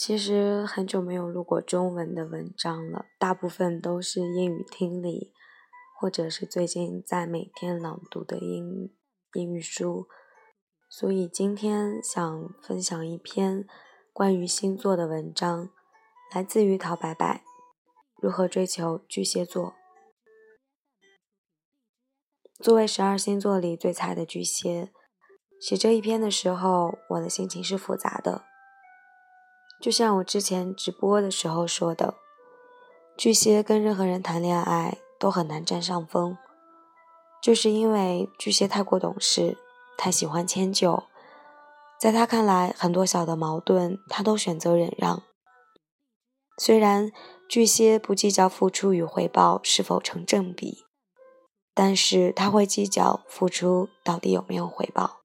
[0.00, 5.34] 其实很久没有录过中文的文章了，大部分都是英语听力，
[6.00, 8.96] 或者是最近在每天朗读的英
[9.34, 10.08] 英语书。
[10.88, 13.66] 所以今天想分享一篇
[14.14, 15.68] 关于星座的文章，
[16.34, 17.44] 来自于陶白白。
[18.22, 19.74] 如何追求巨蟹座？
[22.58, 24.90] 作为十二星座里最菜的巨蟹，
[25.60, 28.46] 写这一篇的时候，我的心情是复杂的。
[29.80, 32.14] 就像我之前直播的时候说的，
[33.16, 36.36] 巨蟹跟任何人谈恋爱都很难占上风，
[37.42, 39.56] 就是因为巨蟹太过懂事，
[39.96, 41.04] 太喜欢迁就，
[41.98, 45.22] 在他看来，很多小的矛盾他都选择忍让。
[46.58, 47.10] 虽然
[47.48, 50.84] 巨蟹不计较付出与回报是否成正比，
[51.72, 55.19] 但是他会计较付出到底有没有回报。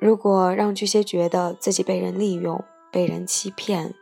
[0.00, 3.94] 如果让巨蟹觉得自己被人利用、被人欺骗，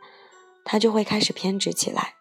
[0.63, 2.15] 他就会开始偏执起来，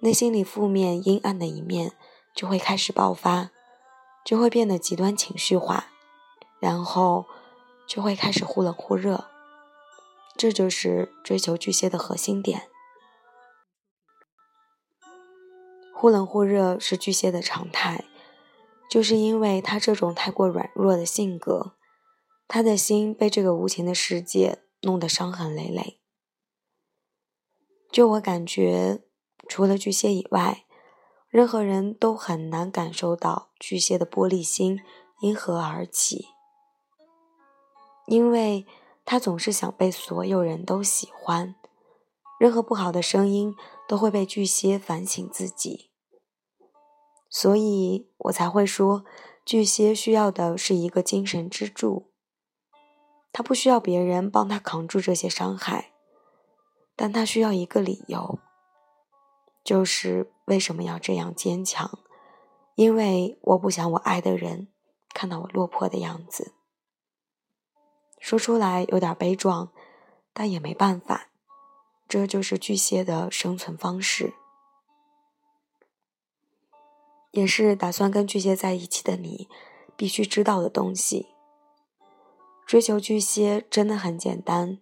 [0.00, 1.92] 内心里负面阴暗的一面
[2.34, 3.50] 就会开始爆发，
[4.24, 5.86] 就会变得极端情绪化，
[6.58, 7.26] 然后
[7.86, 9.26] 就会开始忽冷忽热。
[10.36, 12.68] 这就是追求巨蟹的核心点。
[15.94, 18.04] 忽冷忽热是巨蟹的常态，
[18.90, 21.74] 就是因为他这种太过软弱的性格。
[22.54, 26.02] 他的心被这个无情的世界弄得伤痕累累。
[27.90, 29.00] 就我感觉，
[29.48, 30.66] 除了巨蟹以外，
[31.30, 34.80] 任何人都很难感受到巨蟹的玻璃心
[35.22, 36.26] 因何而起。
[38.06, 38.66] 因为
[39.06, 41.54] 他总是想被所有人都喜欢，
[42.38, 43.54] 任何不好的声音
[43.88, 45.88] 都会被巨蟹反省自己。
[47.30, 49.06] 所以我才会说，
[49.42, 52.11] 巨蟹需要的是一个精神支柱。
[53.32, 55.92] 他不需要别人帮他扛住这些伤害，
[56.94, 58.38] 但他需要一个理由，
[59.64, 61.98] 就是为什么要这样坚强？
[62.74, 64.68] 因为我不想我爱的人
[65.14, 66.54] 看到我落魄的样子。
[68.18, 69.72] 说出来有点悲壮，
[70.32, 71.28] 但也没办法，
[72.08, 74.34] 这就是巨蟹的生存方式，
[77.32, 79.48] 也是打算跟巨蟹在一起的你
[79.96, 81.28] 必须知道的东西。
[82.66, 84.78] 追求巨蟹真的很简单，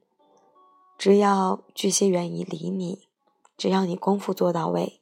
[0.97, 3.09] 只要巨蟹愿意理你，
[3.57, 5.01] 只要你功夫做到位，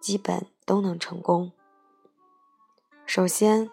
[0.00, 1.52] 基本都能成功。
[3.04, 3.70] 首先，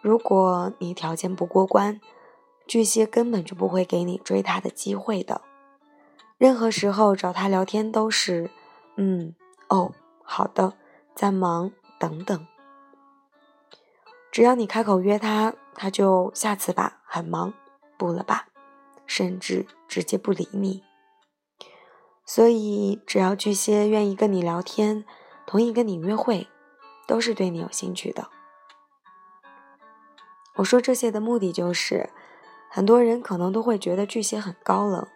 [0.00, 2.00] 如果你条件不过关，
[2.66, 5.42] 巨蟹根本就不会给你追他的机会的。
[6.38, 8.50] 任何时候找他聊天都是
[8.96, 9.34] “嗯，
[9.68, 9.92] 哦，
[10.22, 10.74] 好的，
[11.14, 12.46] 在忙”等等。
[14.32, 17.52] 只要你开口约他，他就下次吧，很忙。
[17.98, 18.46] 不了吧，
[19.06, 20.82] 甚至直接不理你。
[22.24, 25.04] 所以，只要巨蟹愿意跟你聊天，
[25.46, 26.46] 同意跟你约会，
[27.06, 28.28] 都是对你有兴趣的。
[30.56, 32.10] 我说这些的目的就是，
[32.70, 35.06] 很多人可能都会觉得巨蟹很高冷，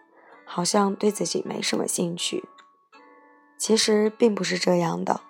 [0.45, 2.43] 好像对自己没什么兴趣。
[3.59, 5.21] 其实并不是这样的，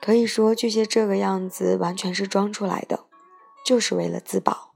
[0.00, 3.04] 可以说巨蟹这个样子完全是装出来的，
[3.64, 4.69] 就是为了自保。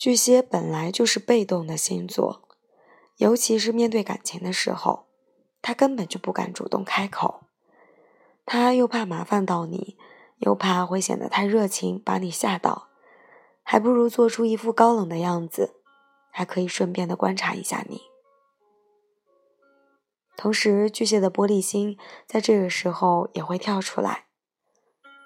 [0.00, 2.48] 巨蟹本来就是被动的星座，
[3.18, 5.08] 尤其是面对感情的时候，
[5.60, 7.42] 他根本就不敢主动开口。
[8.46, 9.98] 他又怕麻烦到你，
[10.38, 12.88] 又怕会显得太热情把你吓到，
[13.62, 15.74] 还不如做出一副高冷的样子，
[16.30, 18.00] 还可以顺便的观察一下你。
[20.34, 24.24] 同时，巨蟹的玻璃心在这个时候也会跳出来，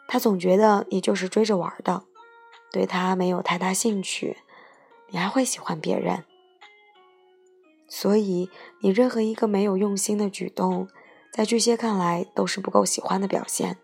[0.08, 2.02] 他总觉得你就是追着玩的，
[2.72, 4.38] 对他没有太大兴趣。
[5.14, 6.24] 你还会喜欢别人，
[7.86, 10.88] 所以你任何一个没有用心的举动，
[11.32, 13.78] 在巨蟹看来都是不够喜欢的表现，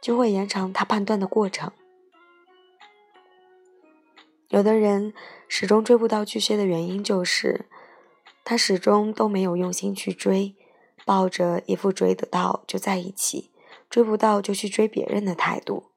[0.00, 1.70] 就会延长他判断的过程。
[4.48, 5.14] 有的人
[5.46, 7.66] 始终追不到巨蟹的原因，就是
[8.44, 10.56] 他始终都没有用心去追，
[11.04, 13.52] 抱着一副追得到就在一起，
[13.88, 15.92] 追不到就去追别人的态度。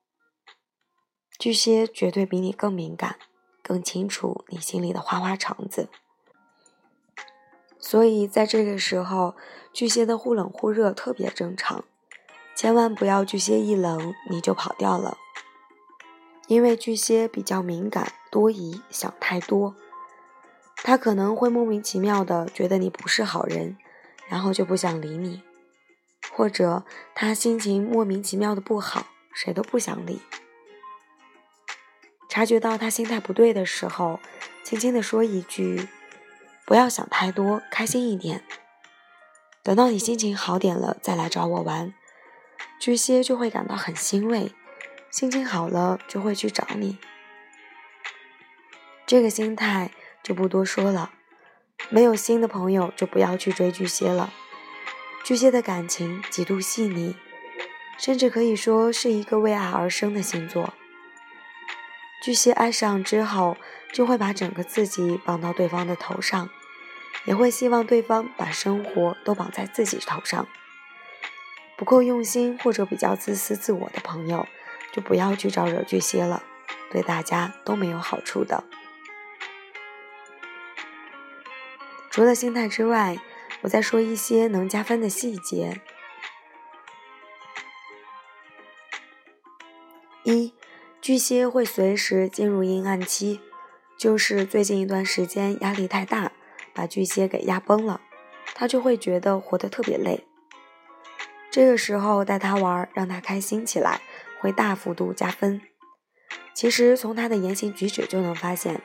[1.40, 3.18] 巨蟹绝对比你更敏感。
[3.68, 5.90] 更清楚你心里的花花肠子，
[7.80, 9.34] 所以在这个时候，
[9.74, 11.84] 巨蟹的忽冷忽热特别正常，
[12.56, 15.18] 千万不要巨蟹一冷你就跑掉了，
[16.48, 19.76] 因为巨蟹比较敏感多疑，想太多，
[20.84, 23.78] 他可能会莫名其妙的觉得你不是好人，
[24.30, 25.42] 然后就不想理你，
[26.32, 26.84] 或者
[27.16, 30.22] 他心情莫名其妙的不好，谁都不想理。
[32.36, 34.20] 察觉到他心态不对的时候，
[34.62, 35.88] 轻轻地说一句
[36.68, 38.44] ：“不要想太多，开心一点。
[39.64, 41.94] 等到你心情好点了再来找我玩，
[42.78, 44.52] 巨蟹就会感到很欣慰，
[45.10, 46.98] 心情好了就会去找你。
[49.08, 49.92] 这个心态
[50.22, 51.14] 就不多说了。
[51.88, 54.34] 没有新的朋友就不要去追巨蟹了。
[55.24, 57.16] 巨蟹的感情极度细腻，
[57.98, 60.74] 甚至可以说是一个为爱而生的星座。
[62.26, 63.56] 巨蟹爱上之后，
[63.94, 66.50] 就会把整个自己绑到对方的头上，
[67.26, 70.48] 也会希望对方把生活都绑在自己头上。
[71.78, 74.48] 不够用心或者比较自私自我的朋友，
[74.92, 76.42] 就不要去招惹巨蟹了，
[76.90, 78.64] 对大家都没有好处的。
[82.10, 83.20] 除了心态之外，
[83.62, 85.80] 我再说一些能加分的细节。
[90.24, 90.52] 一，
[91.06, 93.40] 巨蟹会随时进入阴暗期，
[93.96, 96.32] 就是最近一段时间压力太大，
[96.74, 98.02] 把巨蟹给压崩了，
[98.56, 100.26] 他就会觉得活得特别累。
[101.52, 104.02] 这个时候带他玩，让他开心起来，
[104.42, 105.62] 会大幅度加分。
[106.56, 108.82] 其实从他的言行举止就能发现，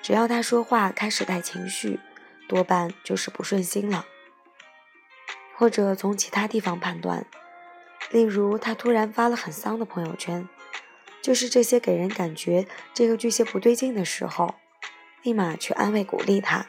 [0.00, 1.98] 只要他说话开始带情绪。
[2.46, 4.06] 多半就是不顺心了，
[5.56, 7.26] 或者从其他地方判断，
[8.12, 10.48] 例如他突然发了很丧的朋友圈，
[11.22, 14.54] 就是这些给人感觉这个巨蟹不对劲的时候，
[15.22, 16.66] 立马去安慰鼓励他，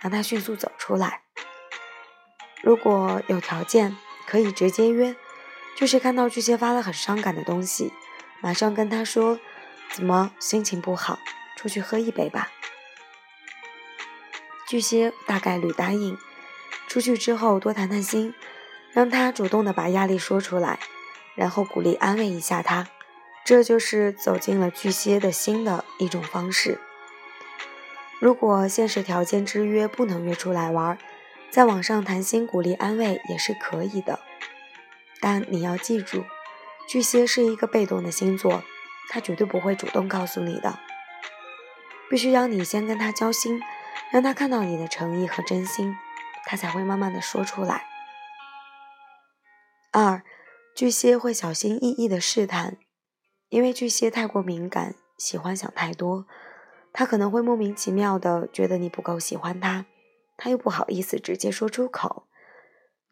[0.00, 1.22] 让他迅速走出来。
[2.62, 5.16] 如果有条件，可以直接约，
[5.76, 7.92] 就是看到巨蟹发了很伤感的东西，
[8.40, 9.38] 马上跟他说，
[9.92, 11.18] 怎么心情不好，
[11.56, 12.50] 出去喝一杯吧。
[14.68, 16.16] 巨蟹大概率答应，
[16.86, 18.34] 出去之后多谈谈心，
[18.92, 20.78] 让他主动的把压力说出来，
[21.34, 22.88] 然后鼓励安慰一下他，
[23.50, 26.78] 这就是走进了巨蟹的心的一种方式。
[28.20, 30.96] 如果现实条件之约不能约出来玩，
[31.50, 34.20] 在网上谈心鼓励安慰也是可以的，
[35.20, 36.22] 但你要记住，
[36.88, 38.62] 巨蟹是一个被动的星座，
[39.08, 40.78] 他绝对不会主动告诉你的，
[42.08, 43.60] 必须要你先跟他交心。
[44.12, 45.96] 让他看到你的诚意和真心，
[46.46, 47.84] 他才会慢慢的说出来。
[49.90, 50.22] 二，
[50.76, 52.76] 巨蟹会小心翼翼的试探，
[53.50, 56.26] 因为巨蟹太过敏感，喜欢想太多，
[56.92, 59.84] 他可能会莫名其妙的觉得你不够喜欢他，
[60.36, 62.26] 他又不好意思直接说出口，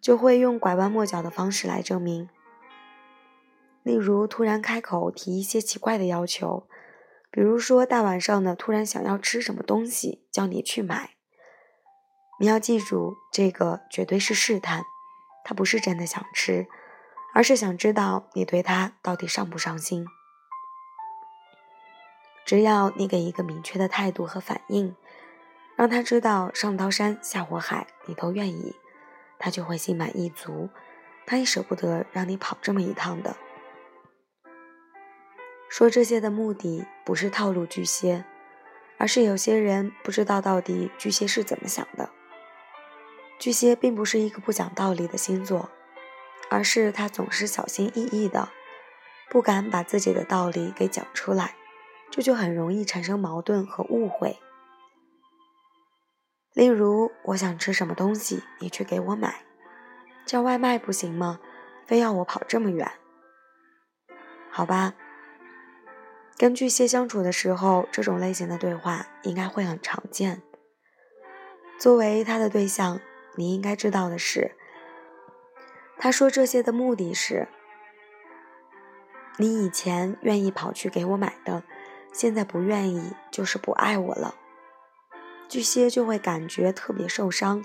[0.01, 2.31] 就会用拐弯抹角的方式来证明。
[3.83, 6.67] 例如突然开口提一些奇怪的要求。
[7.31, 11.11] 比如说大晚上的突然想要吃什么东西，叫你去买。
[12.41, 14.83] 你要记住，这个绝对是试探，
[15.45, 16.67] 他不是真的想吃，
[17.35, 20.07] 而是想知道你对他到底上不上心。
[22.49, 24.97] 只要你给一个明确的态度和反应，
[25.77, 28.75] 让他知道上刀山下火海你都愿意，
[29.39, 30.71] 他就会心满意足，
[31.27, 33.37] 他也舍不得让你跑这么一趟的。
[35.69, 38.25] 说这些的目的不是套路巨蟹，
[38.97, 42.09] 而是有些人不知道到底巨蟹是怎么想的。
[43.39, 45.69] 巨蟹并不是一个不讲道理的星座，
[46.49, 48.49] 而是他总是小心翼翼的，
[49.29, 51.55] 不敢把自己的道理给讲出来，
[52.11, 54.39] 这就很容易产生矛盾和误会。
[56.55, 59.45] 例如，我想吃什么东西，你去给我买，
[60.27, 61.39] 叫外卖不行吗？
[61.87, 62.91] 非要我跑这么远？
[64.51, 64.95] 好吧。
[66.37, 70.43] 跟巨蟹相处的时候，这种类型的对话应该会很常见。
[71.79, 73.01] 作为他的对象，
[73.37, 74.57] 你应该知道的是，
[75.97, 77.49] 他说这些的目的是：
[79.37, 81.63] 你以前愿意跑去给我买的，
[82.19, 84.35] 现在不愿意，就是不爱我了。
[85.49, 87.65] 巨蟹就会感觉特别受伤，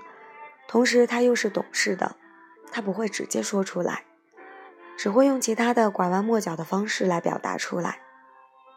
[0.68, 2.14] 同时他又是懂事的，
[2.70, 4.04] 他不会直接说出来，
[4.96, 7.98] 只会用其他的拐弯抹角的方式来表达出来。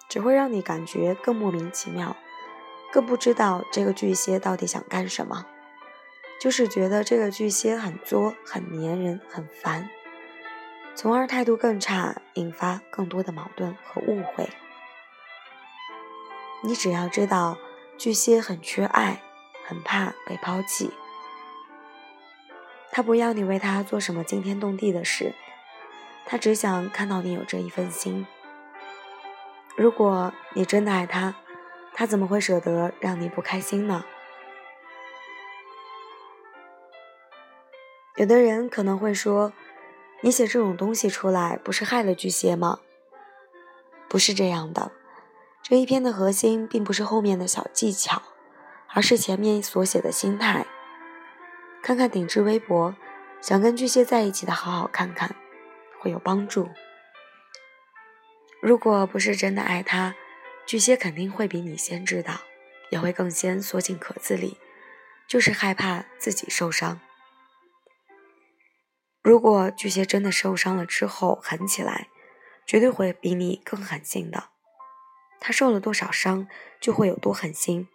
[0.10, 2.17] 只会让你感觉更莫名其妙，
[2.91, 5.46] 更不知道这个巨蟹到底想干什么，
[6.41, 9.88] 就是觉得这个巨蟹很作、很粘人、很烦，
[10.96, 14.50] 从而态度更差，引发更多的矛盾和误会。
[16.61, 17.57] 你只要知道，
[17.97, 19.21] 巨蟹很缺爱，
[19.65, 20.91] 很怕被抛弃，
[22.91, 25.33] 他不要你为他做什么惊天动地的事，
[26.25, 28.25] 他只想看到你有这一份心。
[29.75, 31.35] 如果你真的爱他，
[31.93, 34.03] 他怎么会舍得让你不开心呢？
[38.15, 39.53] 有的人可能会说
[40.21, 42.79] ：“你写这种东西出来，不是害了巨蟹吗？”
[44.09, 44.91] 不是这样的，
[45.69, 48.21] 这一篇的核心并不是后面的小技巧，
[48.93, 50.65] 而是前面所写的心态。
[51.83, 52.95] 看看顶置微博，
[53.41, 55.36] 想跟巨蟹在一起的好好看看，
[56.00, 56.69] 会有帮助。
[58.62, 60.15] 如果不是真的爱他，
[60.65, 62.36] 巨蟹肯定会比你先知道，
[62.89, 64.57] 也会更先缩进壳子里，
[65.27, 67.01] 就是害怕自己受伤。
[69.21, 72.07] 如果巨蟹真的受伤了之后狠起来，
[72.65, 74.51] 绝对会比你更狠心的。
[75.39, 76.48] 他受了多少伤，
[76.79, 77.88] 就会有多狠心，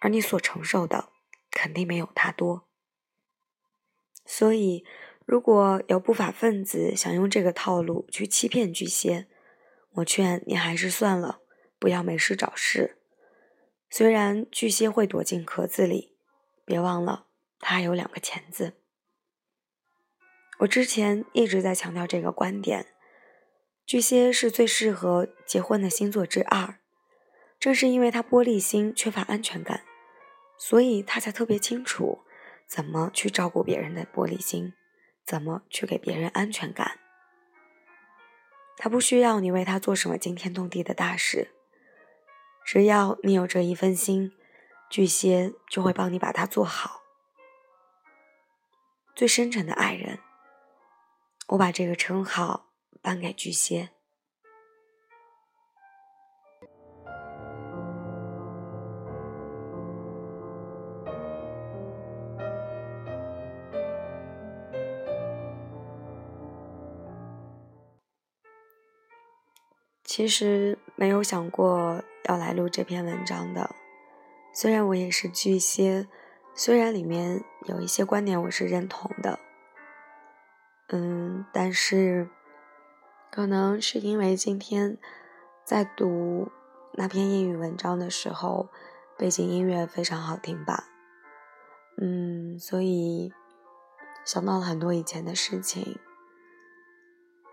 [0.00, 1.10] 而你所承受的
[1.50, 2.66] 肯定没有他多。
[4.26, 4.84] 所以，
[5.26, 9.28] 如果有不法分子想用这个套路去欺骗巨蟹，
[9.96, 11.40] 我劝你还是算了，
[11.78, 12.98] 不要没事找事。
[13.90, 16.16] 虽然巨蟹会躲进壳子里，
[16.64, 17.26] 别忘了
[17.60, 18.74] 它还有两个钳子。
[20.60, 22.93] 我之前一直在强调这个观点：
[23.86, 26.78] 巨蟹是最适合结婚的星座之二。
[27.60, 29.84] 正是因为他玻璃心、缺乏安全感，
[30.58, 32.24] 所以他才特别清楚
[32.66, 34.74] 怎么去照顾别人的玻璃心，
[35.24, 36.98] 怎么去给别人安全感。
[38.76, 41.52] 他不需要你为他做什么惊天动地的大事，
[42.64, 44.32] 只要你有这一份心，
[44.90, 47.02] 巨蟹就会帮你把它做好。
[49.14, 50.18] 最深沉的爱人，
[51.48, 52.66] 我把这个称号
[53.04, 53.90] 颁给巨蟹。
[70.02, 73.74] 其实没有想过要来录这篇文章的，
[74.54, 76.06] 虽然我也是巨蟹，
[76.54, 79.40] 虽然里面有一些观点我是认同的，
[80.88, 82.28] 嗯，但是
[83.34, 84.96] 可能是因为今天
[85.64, 86.52] 在读
[86.92, 88.68] 那篇英语文章的时候，
[89.18, 90.84] 背景音乐非常好听吧，
[92.00, 93.32] 嗯，所以
[94.24, 95.98] 想到了很多以前的事情。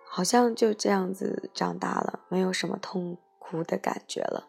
[0.05, 4.47] 好像就这样子长大了，没有什么痛苦的感觉了。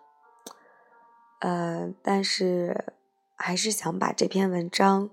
[1.41, 2.93] 呃，但是
[3.37, 5.09] 还是想把这篇文章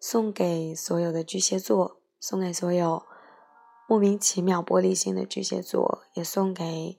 [0.00, 3.04] 送给所有的巨蟹座，送给所有
[3.90, 6.98] 莫名其妙玻璃心的巨蟹座，也送给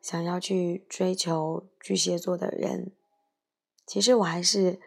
[0.00, 2.92] 想要去追求巨蟹座的人。
[3.84, 4.78] 其实我还是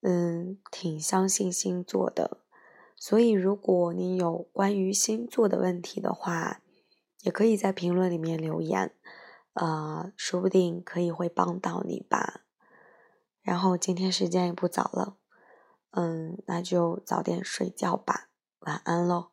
[0.00, 2.38] 嗯挺相信星座的，
[2.96, 6.60] 所以如果你有关于星座的问题的话，
[7.20, 8.92] 也可以在评论里面留言，
[9.52, 12.40] 呃，说不定可以会帮到你吧。
[13.42, 15.16] 然后今天时间也不早了，
[15.92, 19.28] 嗯，那就早点睡觉吧，晚安喽。